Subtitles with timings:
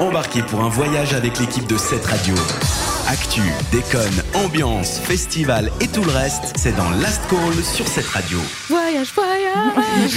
[0.00, 2.34] Embarquez pour un voyage avec l'équipe de cette radio.
[3.08, 8.38] Actu, déconne, ambiance, festival et tout le reste, c'est dans Last Call sur cette radio.
[8.68, 10.12] Voyage, voyage.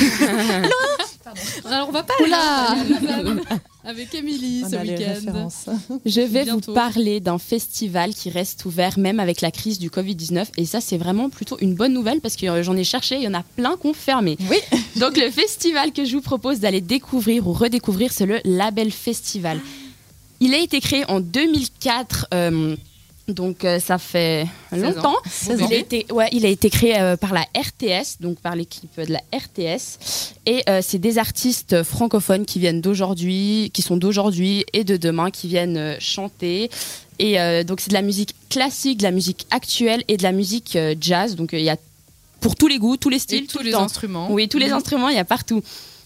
[1.65, 2.75] Alors on va pas Oula
[3.91, 5.49] avec Émilie ce week-end.
[6.05, 6.71] Je vais Bientôt.
[6.71, 10.79] vous parler d'un festival qui reste ouvert même avec la crise du Covid-19 et ça
[10.79, 13.33] c'est vraiment plutôt une bonne nouvelle parce que euh, j'en ai cherché, il y en
[13.33, 14.38] a plein qui ont fermé.
[14.49, 14.57] Oui.
[14.96, 19.59] Donc le festival que je vous propose d'aller découvrir ou redécouvrir c'est le Label Festival.
[20.39, 22.75] Il a été créé en 2004 euh,
[23.27, 24.91] donc euh, ça fait 16 ans.
[24.95, 25.16] longtemps.
[25.49, 28.99] Il a, été, ouais, il a été créé euh, par la RTS, donc par l'équipe
[28.99, 30.34] de la RTS.
[30.45, 35.30] Et euh, c'est des artistes francophones qui viennent d'aujourd'hui, qui sont d'aujourd'hui et de demain,
[35.31, 36.70] qui viennent chanter.
[37.20, 37.35] Et
[37.66, 41.35] donc c'est de la musique classique, de la musique actuelle et de la musique jazz.
[41.35, 41.77] Donc il y a
[42.39, 43.83] pour tous les goûts, tous les styles, Et tous le les temps.
[43.83, 44.31] instruments.
[44.31, 44.73] Oui, tous les Mhm.
[44.73, 45.61] instruments, il y a partout.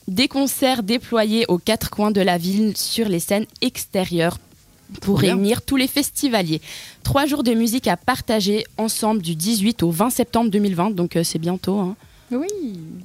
[0.09, 4.37] Des concerts déployés aux quatre coins de la ville sur les scènes extérieures
[5.01, 5.33] pour Bien.
[5.35, 6.61] réunir tous les festivaliers.
[7.03, 11.23] Trois jours de musique à partager ensemble du 18 au 20 septembre 2020, donc euh,
[11.23, 11.79] c'est bientôt.
[11.79, 11.95] hein.
[12.31, 12.47] Oui.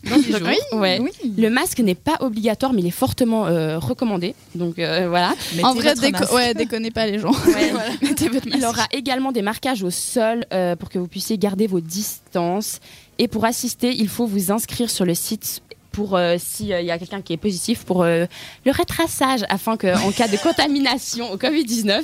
[0.09, 0.79] Dans.
[0.81, 0.99] Ouais.
[0.99, 1.11] Oui.
[1.37, 4.35] Le masque n'est pas obligatoire, mais il est fortement euh, recommandé.
[4.55, 5.35] Donc euh, voilà.
[5.63, 7.33] en vrai, déco- ouais, déconnez pas les gens.
[8.47, 12.81] Il aura également des marquages au sol euh, pour que vous puissiez garder vos distances.
[13.19, 15.61] Et pour assister, il faut vous inscrire sur le site
[15.93, 18.27] pour euh, s'il y a quelqu'un qui est positif pour euh,
[18.65, 22.03] le retraçage afin qu'en cas de contamination au Covid-19,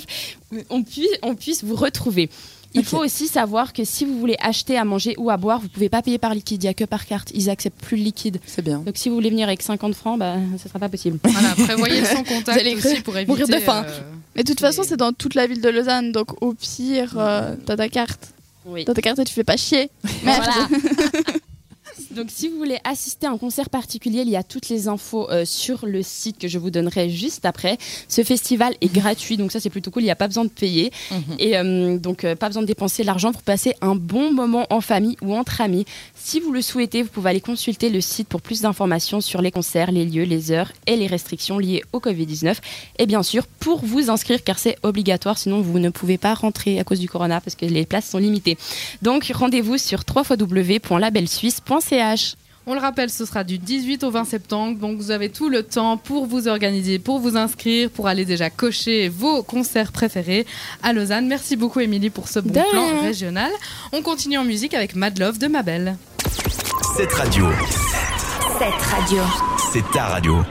[0.70, 2.28] on puisse, on puisse vous retrouver.
[2.74, 5.68] Il faut aussi savoir que si vous voulez acheter à manger ou à boire, vous
[5.68, 7.30] pouvez pas payer par liquide, il n'y a que par carte.
[7.32, 8.38] Ils acceptent plus le liquide.
[8.44, 8.80] C'est bien.
[8.80, 11.18] Donc si vous voulez venir avec 50 francs, bah, ce sera pas possible.
[11.24, 13.30] Voilà, prévoyez sans contact Vous allez aussi pour éviter.
[13.32, 13.82] mourir de faim.
[13.88, 14.00] euh,
[14.34, 17.54] Mais de toute façon, c'est dans toute la ville de Lausanne, donc au pire, euh,
[17.64, 18.28] t'as ta carte.
[18.66, 18.84] Oui.
[18.84, 19.88] T'as ta carte et tu fais pas chier.
[20.22, 20.44] Merde.
[20.44, 20.68] Voilà.
[22.16, 25.30] Donc, si vous voulez assister à un concert particulier, il y a toutes les infos
[25.30, 27.76] euh, sur le site que je vous donnerai juste après.
[28.08, 30.00] Ce festival est gratuit, donc ça c'est plutôt cool.
[30.00, 30.90] Il n'y a pas besoin de payer
[31.38, 34.80] et euh, donc euh, pas besoin de dépenser l'argent pour passer un bon moment en
[34.80, 35.84] famille ou entre amis.
[36.14, 39.50] Si vous le souhaitez, vous pouvez aller consulter le site pour plus d'informations sur les
[39.50, 42.56] concerts, les lieux, les heures et les restrictions liées au Covid-19.
[42.98, 46.80] Et bien sûr, pour vous inscrire, car c'est obligatoire, sinon vous ne pouvez pas rentrer
[46.80, 48.56] à cause du corona parce que les places sont limitées.
[49.02, 50.06] Donc rendez-vous sur
[52.68, 55.62] On le rappelle, ce sera du 18 au 20 septembre, donc vous avez tout le
[55.62, 60.44] temps pour vous organiser, pour vous inscrire, pour aller déjà cocher vos concerts préférés
[60.82, 61.28] à Lausanne.
[61.28, 63.02] Merci beaucoup Émilie pour ce bon De plan rien.
[63.02, 63.50] régional.
[63.92, 65.96] On continue en musique avec Mad Love de Mabel.
[66.96, 67.46] Cette radio,
[68.58, 69.22] Cette radio.
[69.72, 70.42] c'est ta radio.